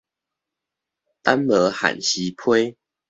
[1.21, 2.75] 等無限時批